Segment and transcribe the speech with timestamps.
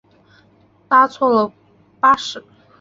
[0.89, 1.53] 搭错了
[1.99, 2.43] 巴士